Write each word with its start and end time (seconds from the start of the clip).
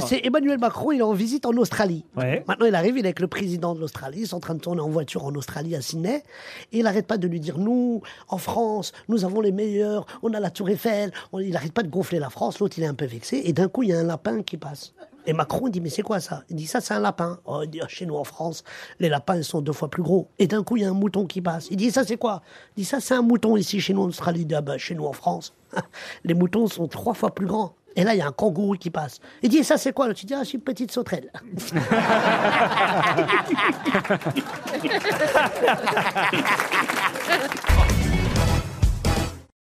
Bah, 0.00 0.06
c'est 0.06 0.20
Emmanuel 0.26 0.58
Macron, 0.58 0.92
il 0.92 0.98
est 0.98 1.02
en 1.02 1.12
visite 1.12 1.46
en 1.46 1.52
Australie. 1.56 2.04
Maintenant, 2.48 2.66
il 2.66 2.74
arrive, 2.74 2.96
il 2.96 3.00
est 3.04 3.08
avec 3.08 3.20
le 3.20 3.26
président 3.28 3.74
de 3.74 3.80
l'Australie, 3.80 4.20
ils 4.20 4.26
sont 4.26 4.36
en 4.36 4.40
train 4.40 4.54
de 4.54 4.60
tourner 4.60 4.80
en 4.80 4.88
voiture 4.88 5.24
en 5.24 5.34
Australie 5.34 5.74
à 5.76 5.80
Sydney, 5.82 6.22
et 6.72 6.78
il 6.78 6.84
n'arrête 6.84 7.06
pas 7.06 7.18
de 7.18 7.26
lui 7.28 7.40
dire, 7.40 7.58
nous, 7.58 8.02
en 8.28 8.38
France, 8.38 8.92
nous 9.08 9.24
avons 9.24 9.40
les 9.40 9.52
meilleurs, 9.52 10.06
on 10.22 10.32
a 10.34 10.40
la 10.40 10.50
tour 10.50 10.68
Eiffel, 10.68 11.12
On- 11.32 11.38
il 11.38 11.50
n'arrête 11.52 11.72
pas 11.72 11.82
de 11.82 11.88
gonfler 11.88 12.18
la 12.18 12.30
France, 12.30 12.58
l'autre, 12.60 12.74
il 12.78 12.84
est 12.84 12.88
un 12.88 12.94
peu 12.94 13.06
vexé, 13.06 13.40
et 13.44 13.52
d'un 13.52 13.68
coup, 13.68 13.82
il 13.82 13.90
y 13.90 13.92
a 13.92 13.98
un 13.98 14.04
lapin 14.04 14.42
qui 14.42 14.56
passe. 14.56 14.92
Et 15.26 15.32
Macron 15.32 15.68
dit, 15.68 15.80
mais 15.80 15.88
c'est 15.88 16.02
quoi 16.02 16.20
ça? 16.20 16.42
Il 16.50 16.56
dit, 16.56 16.66
ça, 16.66 16.82
c'est 16.82 16.92
un 16.92 17.00
lapin. 17.00 17.38
Oh, 17.46 17.60
il 17.64 17.70
dit, 17.70 17.80
Ah, 17.82 17.88
chez 17.88 18.04
nous, 18.04 18.14
en 18.16 18.24
France, 18.24 18.62
les 19.00 19.08
lapins, 19.08 19.36
ils 19.36 19.42
sont 19.44 19.62
deux 19.62 19.72
fois 19.72 19.88
plus 19.88 20.02
gros. 20.02 20.28
Et 20.38 20.46
d'un 20.46 20.62
coup, 20.62 20.76
il 20.76 20.82
y 20.82 20.84
a 20.84 20.90
un 20.90 20.92
mouton 20.92 21.24
qui 21.24 21.40
passe. 21.40 21.68
Il 21.70 21.78
dit, 21.78 21.90
ça, 21.90 22.04
c'est 22.04 22.18
quoi? 22.18 22.42
Il 22.76 22.80
dit, 22.82 22.84
ça, 22.84 23.00
c'est 23.00 23.14
un 23.14 23.22
mouton 23.22 23.56
ici, 23.56 23.80
chez 23.80 23.94
nous, 23.94 24.02
en 24.02 24.08
Australie. 24.08 24.42
Il 24.42 24.46
dit, 24.48 24.54
ah, 24.54 24.60
bah, 24.60 24.76
chez 24.76 24.94
nous, 24.94 25.06
en 25.06 25.14
France, 25.14 25.54
les 26.24 26.34
moutons 26.34 26.66
sont 26.66 26.88
trois 26.88 27.14
fois 27.14 27.34
plus 27.34 27.46
grands. 27.46 27.74
Et 27.96 28.04
là, 28.04 28.14
il 28.14 28.18
y 28.18 28.22
a 28.22 28.26
un 28.26 28.32
kangourou 28.32 28.74
qui 28.74 28.90
passe. 28.90 29.20
Il 29.42 29.48
dit, 29.48 29.64
ça, 29.64 29.78
c'est 29.78 29.92
quoi 29.92 30.08
L'autre, 30.08 30.20
il 30.22 30.26
dit, 30.26 30.34
ah, 30.34 30.42
c'est 30.44 30.54
une 30.54 30.60
petite 30.60 30.90
sauterelle. 30.90 31.30